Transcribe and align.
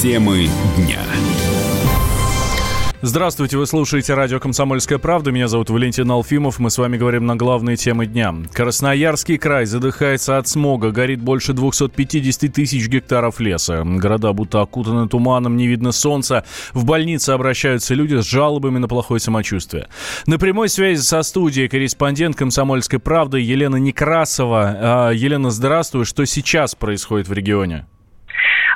Темы 0.00 0.48
дня. 0.78 0.98
Здравствуйте, 3.02 3.58
вы 3.58 3.66
слушаете 3.66 4.14
радио 4.14 4.40
«Комсомольская 4.40 4.96
правда». 4.98 5.30
Меня 5.30 5.46
зовут 5.46 5.68
Валентин 5.68 6.10
Алфимов. 6.10 6.58
Мы 6.58 6.70
с 6.70 6.78
вами 6.78 6.96
говорим 6.96 7.26
на 7.26 7.36
главные 7.36 7.76
темы 7.76 8.06
дня. 8.06 8.34
Красноярский 8.50 9.36
край 9.36 9.66
задыхается 9.66 10.38
от 10.38 10.48
смога. 10.48 10.90
Горит 10.90 11.20
больше 11.20 11.52
250 11.52 12.50
тысяч 12.50 12.88
гектаров 12.88 13.40
леса. 13.40 13.82
Города 13.84 14.32
будто 14.32 14.62
окутаны 14.62 15.06
туманом, 15.06 15.58
не 15.58 15.66
видно 15.66 15.92
солнца. 15.92 16.46
В 16.72 16.86
больнице 16.86 17.32
обращаются 17.32 17.92
люди 17.92 18.14
с 18.14 18.24
жалобами 18.24 18.78
на 18.78 18.88
плохое 18.88 19.20
самочувствие. 19.20 19.88
На 20.24 20.38
прямой 20.38 20.70
связи 20.70 21.02
со 21.02 21.20
студией 21.22 21.68
корреспондент 21.68 22.36
«Комсомольской 22.36 23.00
правды» 23.00 23.40
Елена 23.40 23.76
Некрасова. 23.76 24.76
А, 24.80 25.10
Елена, 25.10 25.50
здравствуй. 25.50 26.06
Что 26.06 26.24
сейчас 26.24 26.74
происходит 26.74 27.28
в 27.28 27.34
регионе? 27.34 27.84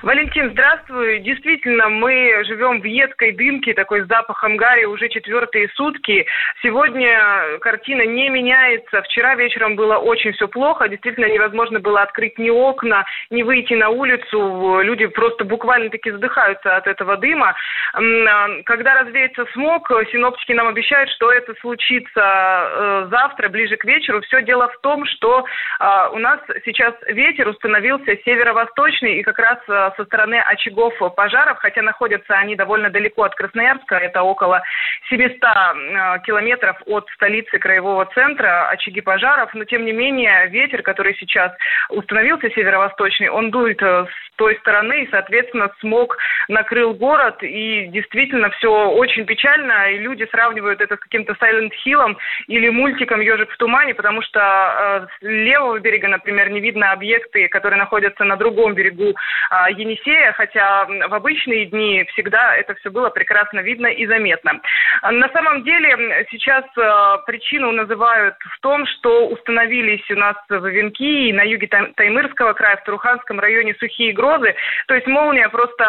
Валентин, 0.04 0.50
здравствуй. 0.50 1.20
Действительно, 1.20 1.88
мы 1.88 2.44
живем 2.44 2.82
в 2.82 2.84
едкой 2.84 3.32
дымке, 3.32 3.72
такой 3.72 4.02
с 4.02 4.06
запахом 4.06 4.58
гари 4.58 4.84
уже 4.84 5.08
четвертые 5.08 5.70
сутки. 5.70 6.26
Сегодня 6.62 7.58
картина 7.60 8.02
не 8.02 8.28
меняется. 8.28 9.00
Вчера 9.00 9.34
вечером 9.34 9.76
было 9.76 9.96
очень 9.96 10.32
все 10.32 10.46
плохо. 10.46 10.90
Действительно, 10.90 11.32
невозможно 11.32 11.80
было 11.80 12.02
открыть 12.02 12.38
ни 12.38 12.50
окна, 12.50 13.06
ни 13.30 13.42
выйти 13.42 13.72
на 13.72 13.88
улицу. 13.88 14.80
Люди 14.82 15.06
просто 15.06 15.44
буквально-таки 15.44 16.10
задыхаются 16.10 16.76
от 16.76 16.86
этого 16.86 17.16
дыма. 17.16 17.54
А, 17.94 18.48
когда 18.66 19.00
развеется 19.00 19.46
смог, 19.54 19.88
синоптики 20.12 20.52
нам 20.52 20.68
обещают, 20.68 21.08
что 21.12 21.32
это 21.32 21.54
случится 21.62 22.20
э, 22.20 23.06
завтра, 23.10 23.48
ближе 23.48 23.78
к 23.78 23.86
вечеру. 23.86 24.20
Все 24.20 24.42
дело 24.42 24.68
в 24.68 24.78
том, 24.82 25.06
что 25.06 25.46
а, 25.78 26.10
у 26.10 26.18
нас 26.18 26.40
сейчас 26.66 26.94
ветер 27.06 27.48
установился 27.48 28.18
северо-восточный, 28.22 29.20
и 29.20 29.22
как 29.22 29.38
раз 29.38 29.58
э, 29.66 29.92
со 29.96 30.04
стороны 30.04 30.40
очагов 30.40 30.94
пожаров, 31.14 31.58
хотя 31.58 31.82
находятся 31.82 32.34
они 32.34 32.56
довольно 32.56 32.90
далеко 32.90 33.24
от 33.24 33.34
Красноярска, 33.34 33.96
это 33.96 34.22
около 34.22 34.62
700 35.08 35.40
э, 35.42 36.18
километров 36.24 36.76
от 36.86 37.08
столицы 37.14 37.58
краевого 37.58 38.06
центра, 38.14 38.68
очаги 38.68 39.00
пожаров, 39.00 39.54
но 39.54 39.64
тем 39.64 39.84
не 39.84 39.92
менее 39.92 40.48
ветер, 40.48 40.82
который 40.82 41.14
сейчас 41.16 41.52
установился 41.90 42.50
северо-восточный, 42.50 43.28
он 43.28 43.50
дует 43.50 43.82
э, 43.82 44.06
с 44.06 44.36
той 44.36 44.56
стороны, 44.56 45.04
и, 45.04 45.10
соответственно, 45.10 45.70
смог 45.80 46.16
накрыл 46.48 46.94
город, 46.94 47.42
и 47.42 47.86
действительно 47.88 48.50
все 48.50 48.88
очень 48.90 49.26
печально, 49.26 49.92
и 49.92 49.98
люди 49.98 50.26
сравнивают 50.30 50.80
это 50.80 50.96
с 50.96 51.00
каким-то 51.00 51.34
Silent 51.34 51.72
Hill 51.86 52.16
или 52.48 52.68
мультиком 52.68 53.20
«Ежик 53.20 53.50
в 53.50 53.56
тумане», 53.56 53.94
потому 53.94 54.22
что 54.22 54.40
э, 54.40 55.06
с 55.06 55.22
левого 55.22 55.78
берега, 55.80 56.08
например, 56.08 56.50
не 56.50 56.60
видно 56.60 56.92
объекты, 56.92 57.48
которые 57.48 57.78
находятся 57.78 58.24
на 58.24 58.36
другом 58.36 58.74
берегу 58.74 59.10
э, 59.10 59.72
Енисея, 59.72 60.32
хотя 60.32 60.84
в 60.84 61.14
обычные 61.14 61.66
дни 61.66 62.04
всегда 62.12 62.54
это 62.56 62.74
все 62.76 62.90
было 62.90 63.10
прекрасно 63.10 63.60
видно 63.60 63.86
и 63.86 64.06
заметно. 64.06 64.60
На 65.02 65.28
самом 65.30 65.64
деле 65.64 66.26
сейчас 66.30 66.64
э, 66.76 67.18
причину 67.26 67.72
называют 67.72 68.36
в 68.56 68.60
том, 68.60 68.86
что 68.86 69.28
установились 69.28 70.08
у 70.10 70.14
нас 70.14 70.36
в 70.48 70.66
Венки 70.66 71.28
и 71.28 71.32
на 71.32 71.42
юге 71.42 71.66
Таймырского 71.66 72.52
края, 72.52 72.76
в 72.76 72.84
Туруханском 72.84 73.40
районе 73.40 73.74
сухие 73.78 74.12
грозы. 74.12 74.54
То 74.86 74.94
есть 74.94 75.06
молния 75.06 75.48
просто 75.48 75.84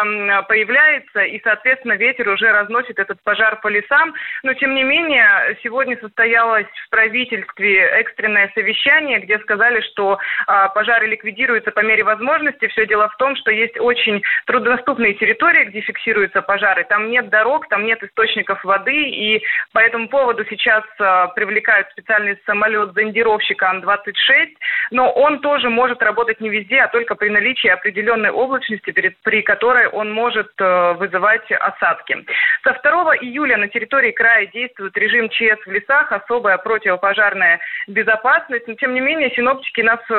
появляется, 0.46 1.20
и, 1.20 1.40
соответственно, 1.42 1.94
ветер 1.94 2.28
уже 2.28 2.50
разносит 2.50 2.98
этот 2.98 3.22
пожар 3.22 3.60
по 3.60 3.68
лесам. 3.68 4.14
Но, 4.42 4.54
тем 4.54 4.74
не 4.74 4.82
менее, 4.82 5.56
сегодня 5.62 5.98
состоялось 6.00 6.66
в 6.86 6.90
правительстве 6.90 7.80
экстренное 8.00 8.50
совещание, 8.54 9.20
где 9.20 9.38
сказали, 9.40 9.80
что 9.80 10.18
а, 10.46 10.68
пожары 10.68 11.06
ликвидируются 11.06 11.70
по 11.70 11.80
мере 11.80 12.04
возможности. 12.04 12.68
Все 12.68 12.86
дело 12.86 13.08
в 13.08 13.16
том, 13.16 13.36
что 13.36 13.50
есть 13.50 13.78
очень 13.78 14.22
труднодоступные 14.46 15.14
территории, 15.14 15.64
где 15.64 15.80
фиксируются 15.80 16.42
пожары. 16.42 16.84
Там 16.84 17.10
нет 17.10 17.28
дорог, 17.28 17.68
там 17.68 17.84
нет 17.84 18.02
источников 18.02 18.62
воды, 18.64 18.96
и 18.96 19.42
по 19.72 19.78
этому 19.78 20.08
поводу 20.08 20.44
сейчас 20.48 20.84
э, 20.98 21.26
привлекают 21.34 21.88
специальный 21.90 22.38
самолет 22.46 22.92
зондировщика 22.94 23.70
Ан-26, 23.70 24.54
но 24.90 25.10
он 25.10 25.40
тоже 25.40 25.70
может 25.70 26.02
работать 26.02 26.40
не 26.40 26.48
везде, 26.48 26.80
а 26.80 26.88
только 26.88 27.14
при 27.14 27.28
наличии 27.28 27.68
определенной 27.68 28.30
облачности, 28.30 28.92
при 29.22 29.42
которой 29.42 29.88
он 29.88 30.12
может 30.12 30.35
э, 30.40 30.92
вызывать 30.98 31.50
осадки. 31.52 32.24
Со 32.62 32.72
2 32.72 33.16
июля 33.16 33.56
на 33.56 33.68
территории 33.68 34.12
края 34.12 34.46
действует 34.46 34.96
режим 34.96 35.28
ЧС 35.28 35.64
в 35.64 35.70
лесах, 35.70 36.12
особая 36.12 36.58
противопожарная 36.58 37.60
безопасность, 37.86 38.66
но 38.66 38.74
тем 38.74 38.94
не 38.94 39.00
менее 39.00 39.30
синоптики 39.30 39.80
нас 39.80 40.00
э, 40.10 40.14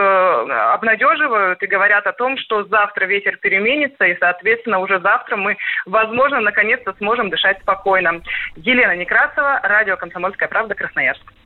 обнадеживают 0.74 1.62
и 1.62 1.68
говорят 1.68 2.08
о 2.08 2.14
том, 2.14 2.38
что 2.38 2.64
завтра 2.64 3.06
ветер 3.06 3.38
переменится, 3.38 4.06
и, 4.06 4.18
соответственно, 4.20 4.80
уже 4.80 5.00
завтра 5.00 5.36
мы, 5.36 5.58
возможно, 5.86 6.40
наконец-то 6.40 6.94
сможем 6.94 7.30
дышать 7.30 7.60
спокойно. 7.62 8.22
Елена 8.56 8.96
Некрасова, 8.96 9.60
радио 9.64 9.98
«Комсомольская 9.98 10.48
правда», 10.48 10.76
Красноярск. 10.76 11.37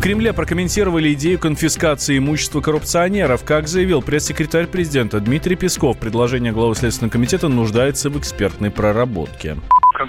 В 0.00 0.02
Кремле 0.02 0.32
прокомментировали 0.32 1.12
идею 1.12 1.38
конфискации 1.38 2.16
имущества 2.16 2.62
коррупционеров. 2.62 3.44
Как 3.44 3.68
заявил 3.68 4.00
пресс-секретарь 4.00 4.66
президента 4.66 5.20
Дмитрий 5.20 5.56
Песков, 5.56 5.98
предложение 5.98 6.52
главы 6.52 6.74
Следственного 6.74 7.12
комитета 7.12 7.48
нуждается 7.48 8.08
в 8.08 8.18
экспертной 8.18 8.70
проработке 8.70 9.58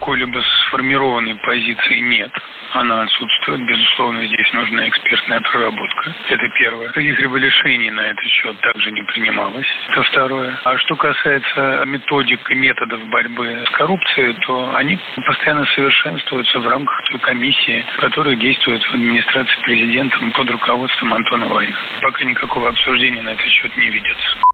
какой-либо 0.01 0.41
сформированной 0.65 1.35
позиции 1.35 1.99
нет. 1.99 2.31
Она 2.73 3.03
отсутствует. 3.03 3.61
Безусловно, 3.67 4.25
здесь 4.25 4.51
нужна 4.53 4.89
экспертная 4.89 5.39
проработка. 5.41 6.15
Это 6.29 6.49
первое. 6.57 6.89
Каких-либо 6.89 7.37
решений 7.37 7.91
на 7.91 8.01
этот 8.01 8.25
счет 8.25 8.59
также 8.61 8.91
не 8.91 9.03
принималось. 9.03 9.67
Это 9.89 10.01
второе. 10.01 10.59
А 10.63 10.77
что 10.79 10.95
касается 10.95 11.83
методик 11.85 12.49
и 12.49 12.55
методов 12.55 13.05
борьбы 13.09 13.63
с 13.67 13.69
коррупцией, 13.77 14.33
то 14.47 14.75
они 14.75 14.97
постоянно 15.27 15.65
совершенствуются 15.67 16.59
в 16.59 16.67
рамках 16.67 17.03
той 17.03 17.19
комиссии, 17.19 17.85
которая 17.99 18.35
действует 18.35 18.81
в 18.83 18.93
администрации 18.95 19.61
президента 19.61 20.17
под 20.35 20.49
руководством 20.49 21.13
Антона 21.13 21.45
Вайна. 21.45 21.77
Пока 22.01 22.23
никакого 22.23 22.69
обсуждения 22.69 23.21
на 23.21 23.29
этот 23.29 23.45
счет 23.45 23.77
не 23.77 23.89
ведется. 23.89 24.50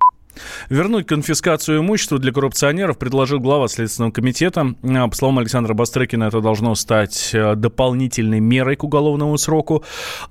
Вернуть 0.69 1.07
конфискацию 1.07 1.79
имущества 1.79 2.19
для 2.19 2.31
коррупционеров 2.31 2.97
предложил 2.97 3.39
глава 3.39 3.67
Следственного 3.67 4.11
комитета. 4.11 4.75
А, 4.83 5.07
по 5.07 5.15
словам 5.15 5.39
Александра 5.39 5.73
Бастрыкина, 5.73 6.25
это 6.25 6.41
должно 6.41 6.75
стать 6.75 7.31
э, 7.33 7.55
дополнительной 7.55 8.39
мерой 8.39 8.75
к 8.75 8.83
уголовному 8.83 9.37
сроку. 9.37 9.83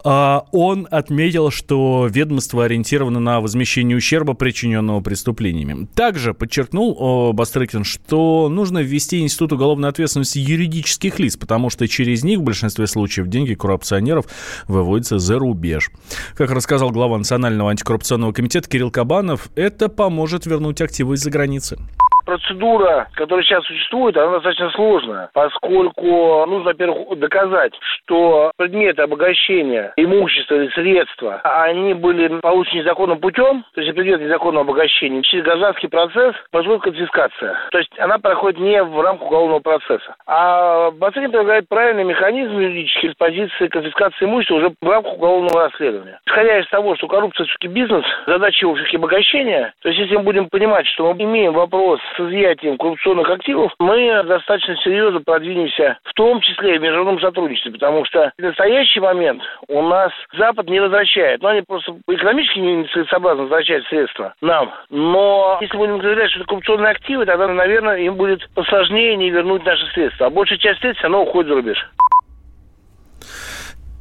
А, 0.05 0.45
он 0.53 0.87
отметил, 0.91 1.51
что 1.51 2.09
ведомство 2.11 2.65
ориентировано 2.65 3.21
на 3.21 3.41
возмещение 3.41 3.97
ущерба, 3.97 4.35
причиненного 4.35 5.01
преступлениями. 5.01 5.87
Также 5.95 6.35
подчеркнул 6.35 7.33
Бастрыкин, 7.33 7.85
что 7.85 8.49
нужно 8.49 8.79
ввести 8.79 9.21
институт 9.21 9.53
уголовной 9.53 9.89
ответственности 9.89 10.39
юридических 10.39 11.19
лиц, 11.19 11.37
потому 11.37 11.71
что 11.71 11.89
через 11.89 12.25
них 12.25 12.41
в 12.41 12.43
большинстве 12.43 12.87
случаев 12.87 13.29
деньги 13.29 13.55
коррупционеров 13.55 14.27
выводятся 14.69 15.19
за 15.19 15.39
рубеж. 15.39 15.91
Как 16.35 16.51
рассказал 16.51 16.91
глава 16.91 17.19
Национального 17.19 17.71
антикоррупционного 17.71 18.33
комитета 18.33 18.69
Кирилл 18.69 18.91
Кабанов, 18.91 19.49
это 19.55 19.89
поможет 19.97 20.47
вернуть 20.47 20.81
активы 20.81 21.15
из-за 21.15 21.31
границы 21.31 21.79
процедура, 22.27 23.09
которая 23.15 23.45
сейчас 23.45 23.65
существует, 23.65 24.17
она 24.17 24.33
достаточно 24.33 24.71
сложная, 24.71 25.31
поскольку 25.33 26.45
нужно, 26.47 26.65
во-первых, 26.65 27.19
доказать, 27.19 27.73
что 27.81 28.51
предметы 28.59 29.03
обогащения, 29.03 29.93
имущества 29.97 30.57
или 30.57 30.69
средства, 30.71 31.41
они 31.45 31.95
были 31.95 32.41
получены 32.41 32.81
незаконным 32.81 33.19
путем, 33.21 33.65
то 33.75 33.81
есть 33.81 33.95
предмет 33.95 34.21
незаконного 34.21 34.65
обогащения. 34.65 35.23
Через 35.23 35.45
гражданский 35.45 35.89
процесс 35.89 36.35
происходит 36.51 36.83
конфискация. 36.83 37.57
То 37.71 37.79
есть 37.79 37.91
она 37.99 38.19
проходит 38.19 38.59
не 38.61 38.83
в 38.83 39.01
рамках 39.01 39.29
уголовного 39.29 39.61
процесса. 39.61 40.17
А 40.27 40.91
Бацинин 40.91 41.31
предлагает 41.31 41.69
правильный 41.69 42.05
механизм 42.05 42.59
юридический 42.59 43.13
с 43.13 43.15
позиции 43.15 43.69
конфискации 43.69 44.25
имущества 44.25 44.57
уже 44.57 44.73
в 44.81 44.89
рамках 44.89 45.15
уголовного 45.15 45.69
расследования. 45.69 46.21
Исходя 46.27 46.59
из 46.59 46.69
того, 46.69 46.97
что 46.97 47.07
коррупция 47.07 47.47
все-таки 47.47 47.69
бизнес, 47.69 48.05
задача 48.27 48.67
его 48.67 48.75
все-таки 48.75 48.97
обогащения, 48.97 49.73
то 49.83 49.89
есть 49.89 50.01
если 50.01 50.17
мы 50.17 50.23
будем 50.25 50.49
понимать, 50.49 50.87
что 50.89 51.13
мы 51.13 51.23
имеем 51.23 51.53
вопрос 51.53 52.01
с 52.17 52.21
изъятием 52.21 52.79
коррупционных 52.79 53.29
активов, 53.31 53.73
мы 53.79 54.23
достаточно 54.25 54.77
серьезно 54.77 55.21
продвинемся, 55.21 55.99
в 56.05 56.13
том 56.15 56.41
числе 56.41 56.77
и 56.77 56.79
в 56.79 56.83
международном 56.83 57.21
сотрудничестве, 57.21 57.73
потому 57.73 58.05
что 58.05 58.33
в 58.39 58.43
настоящий 58.43 59.01
момент 59.01 59.43
у 59.69 59.83
нас 59.83 60.13
Запад 60.37 60.69
не 60.69 60.81
возвращает. 60.81 61.43
Ну, 61.43 61.49
они 61.49 61.63
просто 61.63 61.97
экономически 62.09 62.59
не 62.59 62.85
целесообразно 62.89 63.43
возвращать 63.43 63.85
средства 63.87 64.35
нам. 64.41 64.73
Но 64.91 65.59
если 65.61 65.77
будем 65.77 66.01
заявлять, 66.01 66.31
что 66.31 66.41
это 66.41 66.49
коррупционные 66.49 66.91
активы, 66.93 67.27
тогда, 67.27 67.49
наверное, 67.49 67.99
им 67.99 68.17
будет 68.17 68.49
посложнее 68.55 69.17
не 69.17 69.31
вернуть 69.31 69.65
наши 69.65 69.87
средства. 69.93 70.27
А 70.27 70.31
большая 70.31 70.59
часть 70.59 70.81
средств, 70.81 71.05
она 71.05 71.19
уходит 71.19 71.49
за 71.49 71.55
рубеж. 71.55 71.87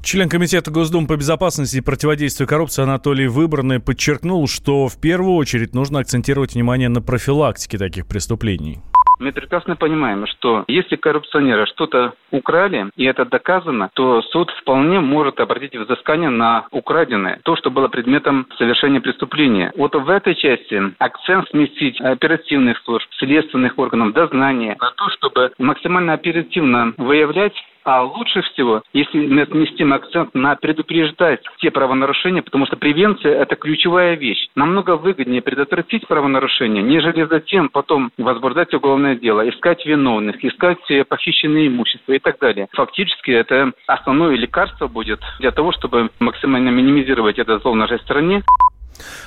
Член 0.05 0.29
Комитета 0.29 0.69
Госдумы 0.69 1.07
по 1.07 1.17
безопасности 1.17 1.77
и 1.77 1.81
противодействию 1.81 2.47
коррупции 2.47 2.83
Анатолий 2.83 3.25
Выборный 3.25 3.79
подчеркнул, 3.79 4.47
что 4.47 4.87
в 4.87 5.01
первую 5.01 5.33
очередь 5.33 5.73
нужно 5.73 5.97
акцентировать 5.97 6.53
внимание 6.53 6.89
на 6.89 7.01
профилактике 7.01 7.79
таких 7.79 8.05
преступлений. 8.05 8.81
Мы 9.17 9.31
прекрасно 9.31 9.75
понимаем, 9.75 10.27
что 10.27 10.63
если 10.67 10.95
коррупционеры 10.95 11.65
что-то 11.65 12.13
украли, 12.29 12.91
и 12.95 13.05
это 13.05 13.25
доказано, 13.25 13.89
то 13.95 14.21
суд 14.21 14.51
вполне 14.61 14.99
может 14.99 15.39
обратить 15.39 15.75
взыскание 15.75 16.29
на 16.29 16.67
украденное, 16.69 17.39
то, 17.43 17.55
что 17.55 17.71
было 17.71 17.87
предметом 17.87 18.45
совершения 18.59 19.01
преступления. 19.01 19.71
Вот 19.75 19.95
в 19.95 20.09
этой 20.09 20.35
части 20.35 20.79
акцент 20.99 21.49
сместить 21.49 21.99
оперативных 21.99 22.77
служб, 22.83 23.07
следственных 23.17 23.79
органов, 23.79 24.13
дознания 24.13 24.77
на 24.79 24.91
то, 24.91 25.09
чтобы 25.17 25.51
максимально 25.57 26.13
оперативно 26.13 26.93
выявлять 26.97 27.55
а 27.85 28.01
лучше 28.01 28.41
всего, 28.41 28.81
если 28.93 29.45
сместим 29.45 29.93
акцент 29.93 30.33
на 30.33 30.55
предупреждать 30.55 31.41
те 31.59 31.69
правонарушения, 31.69 32.41
потому 32.41 32.65
что 32.65 32.75
превенция– 32.77 33.35
это 33.41 33.55
ключевая 33.55 34.15
вещь. 34.15 34.49
Намного 34.55 34.97
выгоднее 34.97 35.41
предотвратить 35.41 36.07
правонарушение, 36.07 36.81
нежели 36.81 37.25
затем 37.25 37.69
потом 37.69 38.11
возбуждать 38.17 38.73
уголовное 38.73 39.15
дело, 39.15 39.47
искать 39.47 39.85
виновных, 39.85 40.43
искать 40.43 40.79
э, 40.89 41.03
похищенные 41.03 41.67
имущества 41.67 42.13
и 42.13 42.19
так 42.19 42.39
далее. 42.39 42.67
Фактически 42.73 43.31
это 43.31 43.71
основное 43.85 44.35
лекарство 44.35 44.87
будет 44.87 45.19
для 45.39 45.51
того, 45.51 45.71
чтобы 45.71 46.09
максимально 46.19 46.69
минимизировать 46.69 47.37
это 47.37 47.59
зло 47.59 47.73
в 47.73 47.75
нашей 47.75 47.99
стране. 47.99 48.43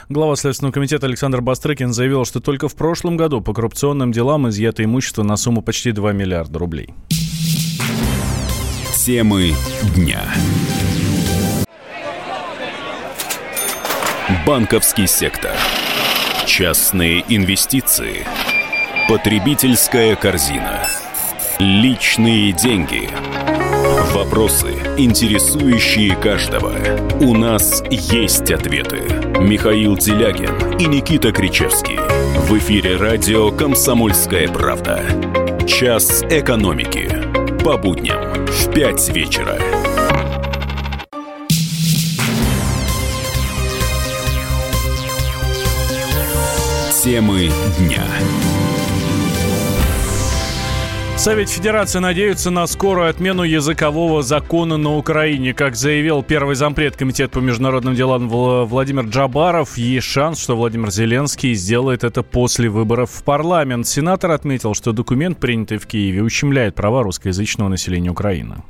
Глава 0.08 0.37
Следственного 0.37 0.72
комитета 0.72 1.06
Александр 1.06 1.43
Бастрыкин 1.43 1.93
заявил, 1.93 2.25
что 2.25 2.40
только 2.40 2.69
в 2.69 2.76
прошлом 2.76 3.16
году 3.16 3.40
по 3.40 3.52
коррупционным 3.52 4.12
делам 4.12 4.49
изъято 4.49 4.82
имущество 4.82 5.22
на 5.22 5.37
сумму 5.37 5.62
почти 5.62 5.93
2 5.93 6.12
миллиарда 6.12 6.58
рублей. 6.58 6.94
Темы 9.08 9.55
дня. 9.96 10.20
Банковский 14.46 15.06
сектор. 15.06 15.52
Частные 16.44 17.25
инвестиции. 17.26 18.26
Потребительская 19.08 20.14
корзина. 20.14 20.87
Личные 21.58 22.52
деньги. 22.52 23.08
Вопросы, 24.12 24.75
интересующие 24.99 26.14
каждого. 26.14 26.75
У 27.22 27.34
нас 27.34 27.82
есть 27.88 28.50
ответы. 28.50 28.99
Михаил 29.40 29.96
Делягин 29.96 30.76
и 30.78 30.84
Никита 30.84 31.32
Кричевский. 31.32 31.96
В 32.46 32.58
эфире 32.58 32.96
радио 32.96 33.52
«Комсомольская 33.52 34.49
правда». 34.49 35.02
Час 35.66 36.25
экономики. 36.25 37.10
По 37.64 37.78
будням 37.78 38.27
в 38.50 38.72
5 38.72 39.08
вечера. 39.10 39.58
Темы 47.02 47.50
дня. 47.78 48.04
Совет 51.19 51.49
Федерации 51.49 51.99
надеются 51.99 52.53
на 52.53 52.65
скорую 52.69 53.11
отмену 53.11 53.43
языкового 53.43 54.23
закона 54.23 54.76
на 54.76 54.97
Украине. 54.97 55.53
Как 55.53 55.75
заявил 55.75 56.23
первый 56.23 56.55
зампред 56.55 56.97
Комитета 56.97 57.41
по 57.41 57.43
международным 57.43 57.97
делам 57.97 58.29
Владимир 58.29 59.05
Джабаров, 59.06 59.76
есть 59.76 60.06
шанс, 60.06 60.41
что 60.41 60.55
Владимир 60.55 60.91
Зеленский 60.91 61.55
сделает 61.55 62.05
это 62.05 62.23
после 62.23 62.69
выборов 62.69 63.11
в 63.11 63.25
парламент. 63.25 63.88
Сенатор 63.88 64.31
отметил, 64.31 64.75
что 64.75 64.93
документ, 64.93 65.41
принятый 65.41 65.79
в 65.79 65.88
Киеве, 65.88 66.23
ущемляет 66.23 66.76
права 66.76 67.03
русскоязычного 67.03 67.69
населения 67.69 68.11
Украины. 68.11 68.62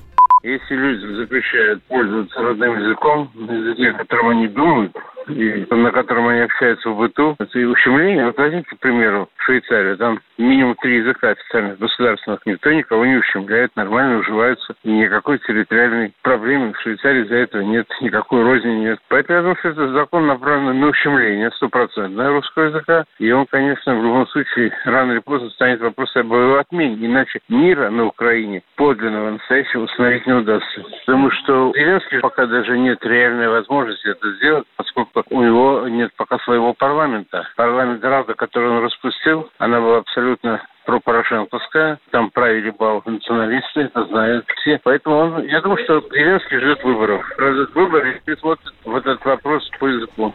Если 0.43 0.75
людям 0.75 1.17
запрещают 1.17 1.83
пользоваться 1.85 2.41
родным 2.41 2.79
языком, 2.81 3.31
языке, 3.35 3.93
которым 3.93 4.29
они 4.31 4.49
думают, 4.49 4.97
и 5.29 5.67
на 5.71 5.91
котором 5.91 6.29
они 6.29 6.41
общаются 6.41 6.91
в 6.91 6.97
быту, 6.97 7.37
это 7.39 7.59
и 7.59 7.65
ущемление. 7.65 8.27
Вот 8.27 8.39
возьмите, 8.39 8.69
к 8.71 8.79
примеру, 8.79 9.29
Швейцарию. 9.49 9.97
Там 9.97 10.21
минимум 10.37 10.75
три 10.77 10.99
языка 10.99 11.31
официальных 11.31 11.79
государственных. 11.79 12.41
Никто 12.45 12.71
никого 12.71 13.07
не 13.07 13.17
ущемляет, 13.17 13.75
нормально 13.77 14.19
уживаются. 14.19 14.75
И 14.85 14.91
никакой 14.91 15.39
территориальной 15.39 16.13
проблемы 16.23 16.75
в 16.75 16.81
Швейцарии 16.81 17.25
из-за 17.25 17.37
этого 17.37 17.63
нет, 17.63 17.87
никакой 18.03 18.43
розни 18.43 18.73
нет. 18.73 18.99
Поэтому 19.09 19.37
я 19.37 19.43
думаю, 19.43 19.57
что 19.57 19.71
этот 19.71 19.93
закон 19.93 20.27
направлен 20.27 20.79
на 20.79 20.89
ущемление 20.89 21.51
стопроцентное 21.53 22.29
русского 22.29 22.65
языка. 22.65 23.05
И 23.19 23.31
он, 23.33 23.47
конечно, 23.47 23.99
в 23.99 24.03
любом 24.03 24.27
случае, 24.29 24.73
рано 24.85 25.13
или 25.13 25.21
поздно 25.21 25.49
станет 25.51 25.81
вопрос 25.81 26.15
об 26.17 26.27
его 26.27 26.59
отмене. 26.59 27.07
Иначе 27.07 27.41
мира 27.49 27.89
на 27.89 28.05
Украине 28.05 28.63
подлинного, 28.77 29.31
настоящего 29.31 29.85
установить 29.85 30.27
не 30.27 30.35
удастся. 30.35 30.83
Потому 31.07 31.31
что 31.31 31.73
Зеленский 31.75 32.21
пока 32.21 32.47
даже 32.47 32.77
нет 32.79 33.05
реальной 33.05 33.49
возможности 33.49 34.09
это 34.09 34.31
сделать, 34.35 34.67
поскольку 34.77 35.11
у 35.31 35.43
него 35.43 35.89
нет 35.89 36.11
пока 36.17 36.39
своего 36.41 36.75
парламента. 36.75 37.47
Парламент 37.57 38.03
Рада, 38.05 38.35
который 38.35 38.71
он 38.71 38.85
распустил, 38.85 39.51
она 39.59 39.81
была 39.81 39.99
абсолютно 39.99 40.63
пропорошенковская. 40.87 41.99
Там 42.11 42.31
правили 42.31 42.71
бал 42.71 43.03
националисты, 43.05 43.83
это 43.83 44.05
знают 44.07 44.47
все. 44.57 44.81
Поэтому 44.83 45.17
он, 45.17 45.45
я 45.45 45.61
думаю, 45.61 45.85
что 45.85 46.01
Зеленский 46.11 46.59
ждет 46.59 46.83
выборов. 46.83 47.27
Ждет 47.39 47.75
выборы 47.75 48.23
и 48.25 48.35
смотрит 48.37 48.73
в 48.85 48.97
этот 48.97 49.23
вопрос 49.25 49.69
по 49.79 49.87
языку. 49.87 50.35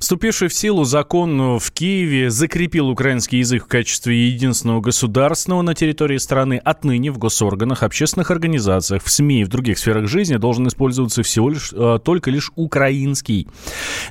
Вступивший 0.00 0.48
в 0.48 0.54
силу 0.54 0.84
закон 0.84 1.58
в 1.58 1.70
Киеве 1.72 2.30
закрепил 2.30 2.88
украинский 2.88 3.40
язык 3.40 3.64
в 3.64 3.68
качестве 3.68 4.28
единственного 4.28 4.80
государственного 4.80 5.60
на 5.60 5.74
территории 5.74 6.16
страны. 6.16 6.58
Отныне 6.64 7.12
в 7.12 7.18
госорганах, 7.18 7.82
общественных 7.82 8.30
организациях, 8.30 9.02
в 9.04 9.10
СМИ 9.10 9.42
и 9.42 9.44
в 9.44 9.48
других 9.48 9.78
сферах 9.78 10.08
жизни 10.08 10.36
должен 10.36 10.66
использоваться 10.68 11.22
всего 11.22 11.50
лишь, 11.50 11.70
э, 11.74 11.98
только 12.02 12.30
лишь 12.30 12.50
украинский. 12.56 13.46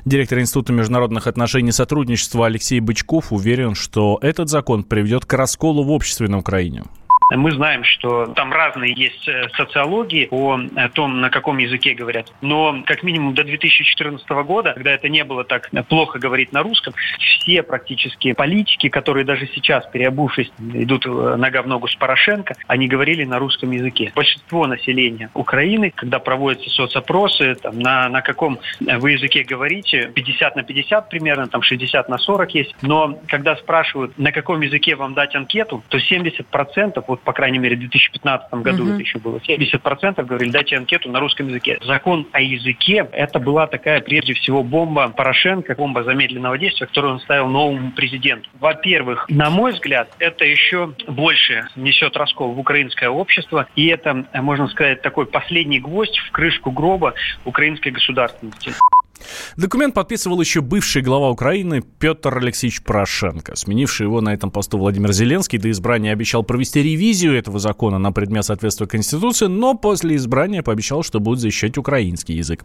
Директор 0.04 0.38
Института 0.38 0.72
международных 0.72 1.26
отношений 1.26 1.70
и 1.70 1.72
сотрудничества 1.72 2.46
Алексей 2.46 2.78
Бычков 2.78 3.32
уверен, 3.32 3.74
что 3.74 4.16
этот 4.22 4.48
закон 4.48 4.84
приведет 4.84 5.24
к 5.24 5.32
расколу 5.32 5.82
в 5.82 5.90
обществе 5.90 6.28
на 6.28 6.38
Украине. 6.38 6.84
Мы 7.30 7.52
знаем, 7.52 7.84
что 7.84 8.26
там 8.26 8.52
разные 8.52 8.92
есть 8.92 9.28
э, 9.28 9.48
социологии 9.56 10.26
о 10.30 10.58
э, 10.58 10.88
том, 10.90 11.20
на 11.20 11.30
каком 11.30 11.58
языке 11.58 11.94
говорят. 11.94 12.32
Но 12.40 12.82
как 12.84 13.02
минимум 13.02 13.34
до 13.34 13.44
2014 13.44 14.28
года, 14.28 14.72
когда 14.74 14.90
это 14.90 15.08
не 15.08 15.22
было 15.24 15.44
так 15.44 15.70
плохо 15.88 16.18
говорить 16.18 16.52
на 16.52 16.62
русском, 16.62 16.94
все 17.18 17.62
практически 17.62 18.32
политики, 18.32 18.88
которые 18.88 19.24
даже 19.24 19.46
сейчас, 19.54 19.86
переобувшись, 19.86 20.50
идут 20.58 21.06
э, 21.06 21.36
нога 21.36 21.62
в 21.62 21.68
ногу 21.68 21.86
с 21.86 21.94
Порошенко, 21.94 22.54
они 22.66 22.88
говорили 22.88 23.24
на 23.24 23.38
русском 23.38 23.70
языке. 23.70 24.12
Большинство 24.14 24.66
населения 24.66 25.30
Украины, 25.34 25.92
когда 25.94 26.18
проводятся 26.18 26.70
соцопросы, 26.70 27.54
там, 27.54 27.78
на, 27.78 28.08
на 28.08 28.22
каком 28.22 28.58
вы 28.80 29.12
языке 29.12 29.44
говорите, 29.44 30.10
50 30.14 30.56
на 30.56 30.62
50 30.64 31.08
примерно, 31.08 31.46
там 31.46 31.62
60 31.62 32.08
на 32.08 32.18
40 32.18 32.54
есть. 32.54 32.74
Но 32.82 33.18
когда 33.28 33.56
спрашивают, 33.56 34.18
на 34.18 34.32
каком 34.32 34.60
языке 34.60 34.96
вам 34.96 35.14
дать 35.14 35.34
анкету, 35.34 35.82
то 35.88 35.98
70% 35.98 37.04
вот 37.06 37.19
по 37.24 37.32
крайней 37.32 37.58
мере, 37.58 37.76
в 37.76 37.80
2015 37.80 38.52
году 38.54 38.84
угу. 38.84 38.92
это 38.92 39.00
еще 39.00 39.18
было, 39.18 39.38
70% 39.38 40.24
говорили, 40.24 40.50
дайте 40.50 40.76
анкету 40.76 41.10
на 41.10 41.20
русском 41.20 41.48
языке. 41.48 41.78
Закон 41.82 42.26
о 42.32 42.40
языке, 42.40 43.06
это 43.12 43.38
была 43.38 43.66
такая, 43.66 44.00
прежде 44.00 44.34
всего, 44.34 44.62
бомба 44.62 45.08
Порошенко, 45.08 45.74
бомба 45.74 46.04
замедленного 46.04 46.58
действия, 46.58 46.86
которую 46.86 47.14
он 47.14 47.20
ставил 47.20 47.48
новому 47.48 47.92
президенту. 47.92 48.48
Во-первых, 48.58 49.26
на 49.28 49.50
мой 49.50 49.72
взгляд, 49.72 50.10
это 50.18 50.44
еще 50.44 50.94
больше 51.06 51.68
несет 51.76 52.16
раскол 52.16 52.52
в 52.52 52.58
украинское 52.58 53.08
общество, 53.08 53.66
и 53.76 53.86
это, 53.86 54.26
можно 54.34 54.68
сказать, 54.68 55.02
такой 55.02 55.26
последний 55.26 55.80
гвоздь 55.80 56.18
в 56.18 56.30
крышку 56.30 56.70
гроба 56.70 57.14
украинской 57.44 57.90
государственности. 57.90 58.72
Документ 59.56 59.94
подписывал 59.94 60.40
еще 60.40 60.60
бывший 60.60 61.02
глава 61.02 61.30
Украины 61.30 61.82
Петр 61.98 62.36
Алексеевич 62.36 62.82
Порошенко. 62.82 63.56
Сменивший 63.56 64.06
его 64.06 64.20
на 64.20 64.34
этом 64.34 64.50
посту 64.50 64.78
Владимир 64.78 65.12
Зеленский 65.12 65.58
до 65.58 65.70
избрания 65.70 66.12
обещал 66.12 66.42
провести 66.42 66.82
ревизию 66.82 67.36
этого 67.36 67.58
закона 67.58 67.98
на 67.98 68.12
предмет 68.12 68.44
соответствия 68.44 68.86
Конституции, 68.86 69.46
но 69.46 69.74
после 69.74 70.16
избрания 70.16 70.62
пообещал, 70.62 71.02
что 71.02 71.20
будет 71.20 71.40
защищать 71.40 71.78
украинский 71.78 72.36
язык. 72.36 72.64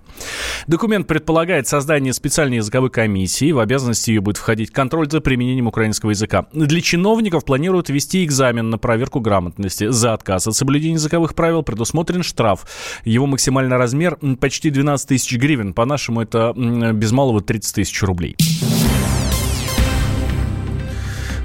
Документ 0.67 1.07
предполагает 1.07 1.67
создание 1.67 2.13
специальной 2.13 2.57
языковой 2.57 2.89
комиссии. 2.89 3.51
В 3.51 3.59
обязанности 3.59 4.11
ее 4.11 4.21
будет 4.21 4.37
входить 4.37 4.71
контроль 4.71 5.09
за 5.09 5.21
применением 5.21 5.67
украинского 5.67 6.11
языка. 6.11 6.47
Для 6.53 6.81
чиновников 6.81 7.45
планируют 7.45 7.89
ввести 7.89 8.23
экзамен 8.23 8.69
на 8.69 8.77
проверку 8.77 9.19
грамотности. 9.19 9.89
За 9.89 10.13
отказ 10.13 10.47
от 10.47 10.55
соблюдения 10.55 10.95
языковых 10.95 11.35
правил 11.35 11.63
предусмотрен 11.63 12.23
штраф. 12.23 12.65
Его 13.03 13.25
максимальный 13.25 13.77
размер 13.77 14.17
почти 14.39 14.69
12 14.69 15.07
тысяч 15.07 15.37
гривен. 15.37 15.73
По-нашему 15.73 16.21
это 16.21 16.44
без 16.53 17.11
малого 17.11 17.41
30 17.41 17.75
тысяч 17.75 18.01
рублей. 18.03 18.35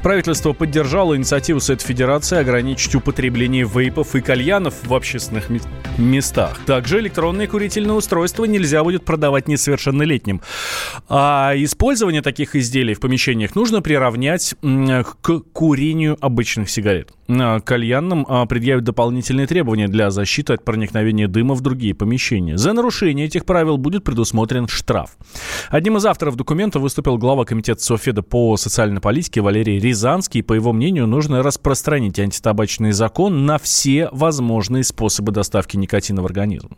Правительство 0.02 0.54
поддержало 0.54 1.14
инициативу 1.14 1.60
Совет 1.60 1.82
Федерации 1.82 2.38
ограничить 2.38 2.94
употребление 2.94 3.66
вейпов 3.66 4.14
и 4.14 4.22
кальянов 4.22 4.74
в 4.82 4.94
общественных 4.94 5.50
местах. 5.98 6.58
Также 6.64 7.00
электронные 7.00 7.46
курительные 7.46 7.92
устройства 7.92 8.46
нельзя 8.46 8.82
будет 8.82 9.04
продавать 9.04 9.46
несовершеннолетним. 9.46 10.40
А 11.10 11.52
использование 11.54 12.22
таких 12.22 12.56
изделий 12.56 12.94
в 12.94 13.00
помещениях 13.00 13.54
нужно 13.54 13.82
приравнять 13.82 14.54
к 15.20 15.40
курению 15.52 16.16
обычных 16.18 16.70
сигарет. 16.70 17.12
Кальянным 17.64 18.26
предъявят 18.48 18.84
дополнительные 18.84 19.46
требования 19.46 19.88
для 19.88 20.10
защиты 20.10 20.54
от 20.54 20.64
проникновения 20.64 21.28
дыма 21.28 21.54
в 21.54 21.60
другие 21.60 21.94
помещения. 21.94 22.56
За 22.56 22.72
нарушение 22.72 23.26
этих 23.26 23.44
правил 23.44 23.76
будет 23.78 24.04
предусмотрен 24.04 24.68
штраф. 24.68 25.10
Одним 25.70 25.96
из 25.96 26.06
авторов 26.06 26.36
документа 26.36 26.78
выступил 26.78 27.18
глава 27.18 27.44
комитета 27.44 27.80
Софеда 27.80 28.22
по 28.22 28.56
социальной 28.56 29.00
политике 29.00 29.40
Валерий 29.40 29.78
Рязанский. 29.78 30.42
По 30.42 30.54
его 30.54 30.72
мнению, 30.72 31.06
нужно 31.06 31.42
распространить 31.42 32.18
антитабачный 32.18 32.92
закон 32.92 33.46
на 33.46 33.58
все 33.58 34.08
возможные 34.12 34.84
способы 34.84 35.32
доставки 35.32 35.76
никотина 35.76 36.22
в 36.22 36.26
организм. 36.26 36.70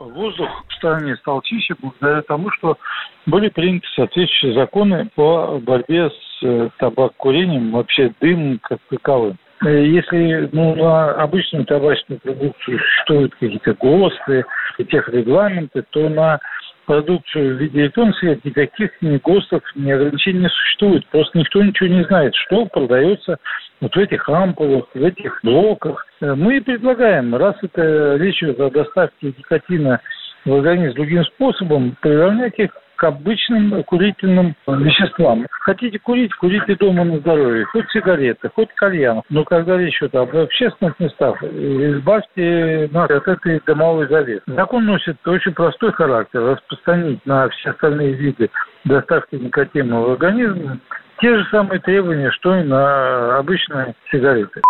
Воздух 0.00 0.48
в 0.68 0.74
стране 0.74 1.16
стал 1.16 1.40
чище 1.42 1.74
благодаря 1.80 2.22
тому, 2.22 2.50
что 2.52 2.76
были 3.24 3.48
приняты 3.48 3.86
соответствующие 3.94 4.54
законы 4.54 5.08
по 5.14 5.58
борьбе 5.58 6.10
с 6.10 6.44
э, 6.44 6.68
табакокурением, 6.78 7.72
вообще 7.72 8.12
дым 8.20 8.60
как 8.62 8.78
таковым. 8.90 9.38
Э, 9.64 9.84
если 9.84 10.48
ну, 10.52 10.74
на 10.74 11.12
обычную 11.12 11.64
табачную 11.64 12.20
продукцию 12.20 12.78
существуют 12.78 13.34
какие-то 13.34 13.74
ГОСТы, 13.74 14.44
тех 14.90 15.08
регламенты, 15.08 15.84
то 15.90 16.08
на 16.08 16.38
продукцию 16.84 17.56
в 17.56 17.60
виде 17.60 17.80
электронной 17.80 18.14
сигарет 18.14 18.44
никаких 18.44 18.90
ни 19.00 19.16
ГОСТов, 19.16 19.62
ни 19.74 19.90
ограничений 19.90 20.40
не 20.40 20.48
существует. 20.48 21.06
Просто 21.08 21.38
никто 21.38 21.62
ничего 21.62 21.88
не 21.88 22.04
знает, 22.04 22.34
что 22.34 22.66
продается 22.66 23.38
вот 23.80 23.94
в 23.94 23.98
этих 23.98 24.28
ампулах, 24.28 24.84
в 24.94 25.02
этих 25.02 25.40
блоках. 25.42 26.06
Э, 26.20 26.34
мы 26.34 26.60
предлагаем, 26.60 27.34
раз 27.34 27.56
это 27.62 28.16
речь 28.16 28.42
идет 28.42 28.60
о 28.60 28.70
доставке 28.70 29.28
никотина 29.38 30.00
в 30.44 30.54
организм 30.54 30.94
другим 30.94 31.24
способом, 31.24 31.96
приравнять 32.00 32.58
их 32.58 32.70
к 32.96 33.04
обычным 33.04 33.82
курительным 33.84 34.54
веществам. 34.66 35.46
Хотите 35.50 35.98
курить, 35.98 36.34
курите 36.34 36.74
дома 36.76 37.04
на 37.04 37.18
здоровье. 37.18 37.64
Хоть 37.66 37.90
сигареты, 37.90 38.50
хоть 38.54 38.72
кальян. 38.74 39.22
Но 39.30 39.44
когда 39.44 39.76
речь 39.76 39.98
идет 40.00 40.14
об 40.14 40.34
общественных 40.34 40.98
местах, 40.98 41.42
избавьте 41.42 42.88
нас 42.92 43.10
от 43.10 43.28
этой 43.28 43.60
дымовой 43.66 44.08
завесы. 44.08 44.42
Закон 44.46 44.86
носит 44.86 45.16
очень 45.26 45.52
простой 45.52 45.92
характер. 45.92 46.42
Распространить 46.42 47.24
на 47.26 47.48
все 47.50 47.70
остальные 47.70 48.14
виды 48.14 48.50
доставки 48.84 49.34
никотина 49.36 50.00
в 50.00 50.10
организм 50.12 50.80
те 51.20 51.36
же 51.36 51.44
самые 51.50 51.80
требования, 51.80 52.30
что 52.30 52.56
и 52.56 52.62
на 52.62 53.38
обычные 53.38 53.94
сигареты. 54.10 54.60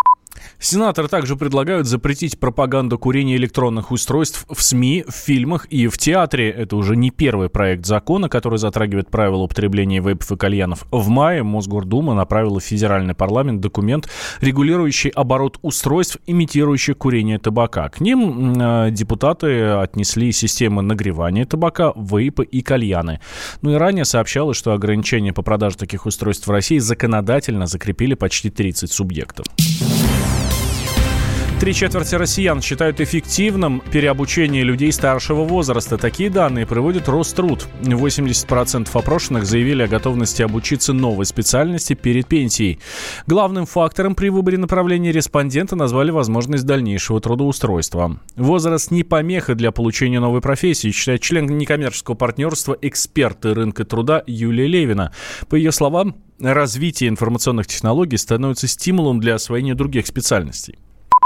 Сенаторы 0.59 1.09
также 1.09 1.37
предлагают 1.37 1.87
запретить 1.87 2.39
пропаганду 2.39 2.99
курения 2.99 3.37
электронных 3.37 3.91
устройств 3.91 4.47
в 4.51 4.63
СМИ, 4.63 5.05
в 5.09 5.15
фильмах 5.15 5.67
и 5.67 5.89
в 5.89 5.99
театре. 5.99 6.51
Это 6.51 6.77
уже 6.77 6.97
не 6.97 7.11
первый 7.11 7.49
проект 7.49 7.87
закона, 7.87 8.29
который 8.29 8.59
затрагивает 8.59 9.11
правила 9.11 9.43
употребления 9.43 10.01
вейпов 10.01 10.33
и 10.33 10.37
кальянов. 10.37 10.87
В 10.91 11.09
мае 11.09 11.43
Мосгордума 11.43 12.15
направила 12.15 12.61
в 12.61 12.65
федеральный 12.65 13.15
парламент 13.15 13.61
документ, 13.61 14.09
регулирующий 14.41 15.11
оборот 15.11 15.59
устройств, 15.63 16.19
имитирующих 16.27 16.97
курение 16.97 17.39
табака. 17.39 17.89
К 17.89 18.01
ним 18.01 18.61
э, 18.61 18.91
депутаты 18.91 19.63
отнесли 19.63 20.33
системы 20.33 20.83
нагревания 20.83 21.45
табака, 21.45 21.93
вейпы 21.97 22.45
и 22.45 22.63
кальяны. 22.63 23.21
Ну 23.63 23.73
и 23.73 23.75
ранее 23.75 24.05
сообщалось, 24.05 24.57
что 24.57 24.73
ограничения 24.73 25.33
по 25.33 25.43
продаже 25.43 25.77
таких 25.77 26.07
устройств 26.07 26.47
в 26.47 26.51
России 26.51 26.79
законодательно 26.79 27.67
закрепили 27.67 28.15
почти 28.15 28.51
30 28.51 28.91
субъектов. 28.91 29.47
Три 31.59 31.73
четверти 31.73 32.17
россиян 32.17 32.61
считают 32.61 33.01
эффективным 33.01 33.83
переобучение 33.91 34.63
людей 34.63 34.93
старшего 34.93 35.43
возраста. 35.43 35.97
Такие 35.97 36.29
данные 36.29 36.67
приводит 36.67 37.09
Роструд. 37.09 37.67
80% 37.81 38.91
опрошенных 38.93 39.47
заявили 39.47 39.83
о 39.83 39.89
готовности 39.89 40.43
обучиться 40.43 40.93
новой 40.93 41.25
специальности 41.25 41.95
перед 41.95 42.27
пенсией. 42.27 42.79
Главным 43.27 43.65
фактором 43.65 44.15
при 44.15 44.29
выборе 44.29 44.59
направления 44.59 45.13
респондента 45.13 45.77
назвали 45.77 46.11
возможность 46.11 46.67
дальнейшего 46.67 47.23
трудоустройства. 47.23 48.21
Возраст 48.37 48.91
не 48.91 49.03
помеха 49.03 49.55
для 49.55 49.73
получения 49.73 50.21
новой 50.21 50.43
профессии, 50.43 50.91
считает 50.91 51.23
член 51.23 51.47
некоммерческого 51.47 52.17
партнерства 52.17 52.77
эксперты 52.83 53.55
рынка 53.55 53.87
труда 53.87 54.23
Юлия 54.27 54.67
Левина. 54.67 55.15
По 55.49 55.55
ее 55.55 55.73
словам, 55.73 56.17
развитие 56.39 57.09
информационных 57.09 57.67
технологий 57.67 58.19
становится 58.19 58.69
стимулом 58.69 59.21
для 59.21 59.37
освоения 59.37 59.75
других 59.75 60.07
специальностей 60.07 60.77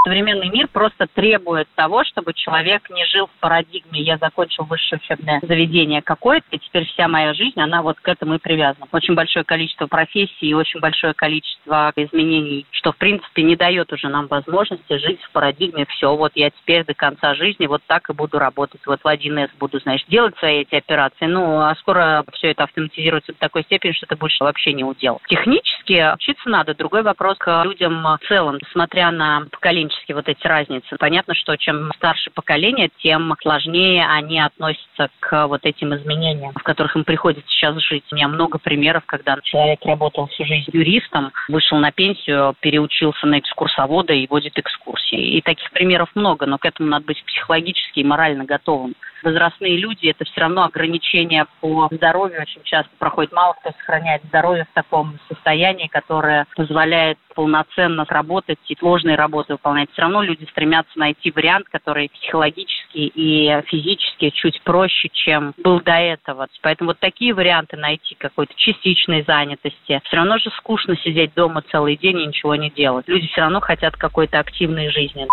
современный 0.05 0.49
мир 0.49 0.69
просто 0.69 1.07
требует 1.07 1.69
того, 1.75 2.05
чтобы 2.05 2.33
человек 2.35 2.89
не 2.91 3.05
жил 3.07 3.27
в 3.27 3.41
парадигме 3.41 4.01
«я 4.01 4.19
закончил 4.19 4.65
высшее 4.65 5.01
учебное 5.03 5.41
заведение 5.43 6.03
какое-то, 6.03 6.47
и 6.51 6.59
теперь 6.59 6.87
вся 6.87 7.09
моя 7.09 7.35
жизнь, 7.35 7.61
она 7.61 7.83
вот 7.83 8.01
к 8.01 8.09
этому 8.09 8.35
и 8.35 8.39
привязана». 8.39 8.87
Очень 8.93 9.15
большое 9.15 9.45
количество 9.45 9.87
профессий 9.87 10.49
и 10.49 10.55
очень 10.55 10.81
большое 10.81 11.15
количество 11.15 11.93
изменений, 11.97 12.67
что, 12.71 12.93
в 12.93 12.97
принципе, 12.97 13.43
не 13.43 13.57
дает 13.57 13.93
уже 13.93 14.09
нам 14.09 14.27
возможности 14.27 14.99
жить 14.99 15.21
в 15.23 15.31
парадигме 15.33 15.87
«все, 15.87 16.15
вот 16.17 16.33
я 16.35 16.51
теперь 16.51 16.85
до 16.85 16.95
конца 16.95 17.35
жизни 17.35 17.67
вот 17.67 17.83
так 17.87 18.09
и 18.11 18.13
буду 18.13 18.39
работать, 18.39 18.81
вот 18.87 19.01
в 19.03 19.07
1С 19.07 19.51
буду, 19.59 19.79
знаешь, 19.81 20.05
делать 20.09 20.37
свои 20.39 20.61
эти 20.61 20.75
операции». 20.75 21.27
Ну, 21.27 21.61
а 21.61 21.75
скоро 21.77 22.25
все 22.33 22.51
это 22.51 22.65
автоматизируется 22.65 23.33
до 23.33 23.39
такой 23.39 23.63
степени, 23.65 23.93
что 23.93 24.07
это 24.07 24.17
больше 24.17 24.45
вообще 24.45 24.73
не 24.73 24.85
удел. 24.85 25.21
Технически 25.29 26.15
учиться 26.15 26.49
надо. 26.49 26.75
Другой 26.75 27.03
вопрос 27.03 27.37
к 27.39 27.65
людям 27.65 28.03
в 28.03 28.19
целом, 28.27 28.59
смотря 28.73 29.11
на 29.11 29.47
поколение 29.51 29.90
поколенческие 29.91 30.15
вот 30.15 30.29
эти 30.29 30.47
разницы. 30.47 30.97
Понятно, 30.99 31.35
что 31.35 31.57
чем 31.57 31.91
старше 31.97 32.31
поколение, 32.31 32.91
тем 32.99 33.35
сложнее 33.41 34.07
они 34.07 34.41
относятся 34.41 35.09
к 35.21 35.47
вот 35.47 35.65
этим 35.65 35.95
изменениям, 35.95 36.53
в 36.53 36.63
которых 36.63 36.97
им 36.97 37.05
приходится 37.05 37.51
сейчас 37.51 37.77
жить. 37.83 38.05
У 38.11 38.15
меня 38.15 38.29
много 38.29 38.59
примеров, 38.59 39.03
когда 39.07 39.37
человек 39.43 39.81
работал 39.85 40.27
всю 40.29 40.45
жизнь 40.45 40.71
юристом, 40.73 41.33
вышел 41.49 41.79
на 41.79 41.93
пенсию, 41.93 42.55
переучился 42.61 43.27
на 43.27 43.39
экскурсовода 43.39 44.13
и 44.13 44.27
водит 44.29 44.59
экскурсии. 44.59 45.37
И 45.37 45.43
таких 45.43 45.71
примеров 45.73 46.11
много, 46.15 46.47
но 46.47 46.59
к 46.59 46.65
этому 46.65 46.89
надо 46.89 47.07
быть 47.07 47.23
психологически 47.25 48.01
и 48.01 48.05
морально 48.05 48.45
готовым 48.45 48.95
возрастные 49.23 49.77
люди, 49.77 50.09
это 50.09 50.25
все 50.25 50.41
равно 50.41 50.65
ограничения 50.65 51.47
по 51.61 51.89
здоровью. 51.91 52.43
Очень 52.43 52.63
часто 52.65 52.91
проходит 52.99 53.33
мало 53.33 53.55
кто 53.61 53.73
сохраняет 53.73 54.23
здоровье 54.25 54.67
в 54.71 54.75
таком 54.75 55.19
состоянии, 55.29 55.89
которое 55.89 56.47
позволяет 56.57 57.19
полноценно 57.35 58.05
работать 58.09 58.59
и 58.69 58.77
сложные 58.77 59.17
работы 59.17 59.55
выполнять. 59.55 59.91
Все 59.93 60.03
равно 60.03 60.23
люди 60.23 60.45
стремятся 60.51 60.99
найти 60.99 61.31
вариант, 61.31 61.69
который 61.71 62.09
психологически 62.09 62.99
и 63.15 63.63
физически 63.67 64.31
чуть 64.31 64.61
проще, 64.63 65.09
чем 65.13 65.55
был 65.63 65.81
до 65.81 65.93
этого. 65.93 66.49
Поэтому 66.63 66.91
вот 66.91 66.99
такие 66.99 67.33
варианты 67.33 67.77
найти 67.77 68.15
какой-то 68.17 68.53
частичной 68.57 69.23
занятости. 69.23 70.01
Все 70.05 70.17
равно 70.17 70.39
же 70.39 70.51
скучно 70.59 70.97
сидеть 70.97 71.35
дома 71.35 71.63
целый 71.71 71.97
день 71.97 72.21
и 72.21 72.27
ничего 72.27 72.55
не 72.57 72.71
делать. 72.71 73.07
Люди 73.09 73.29
все 73.29 73.43
равно 73.43 73.61
хотят 73.61 73.97
какой-то 73.97 74.39
активной 74.39 74.91
жизни. 74.91 75.27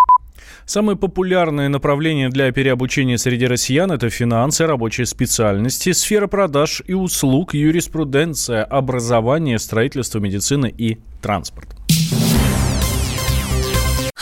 Самые 0.66 0.96
популярные 0.96 1.70
направления 1.70 2.30
для 2.30 2.52
переобучения 2.52 3.18
среди 3.18 3.48
россиян– 3.48 3.92
это 3.94 4.10
финансы, 4.10 4.66
рабочие 4.66 5.06
специальности, 5.06 5.92
сфера 5.92 6.28
продаж 6.28 6.82
и 6.86 6.94
услуг, 6.94 7.54
юриспруденция, 7.54 8.64
образование, 8.64 9.60
строительство, 9.60 10.20
медицина 10.20 10.66
и 10.66 10.98
транспорт. 11.22 11.76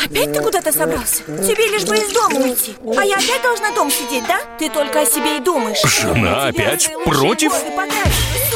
Опять 0.05 0.33
ты 0.33 0.41
куда-то 0.41 0.71
собрался? 0.71 1.23
Тебе 1.23 1.67
лишь 1.71 1.83
бы 1.85 1.95
из 1.95 2.13
дома 2.13 2.39
уйти 2.39 2.75
А 2.95 3.03
я 3.03 3.15
опять 3.17 3.41
должна 3.41 3.73
дома 3.73 3.89
сидеть, 3.89 4.23
да? 4.27 4.39
Ты 4.59 4.69
только 4.69 5.01
о 5.01 5.05
себе 5.05 5.37
и 5.37 5.39
думаешь 5.39 5.81
Жена 5.83 6.47
опять 6.47 6.91
против? 7.05 7.51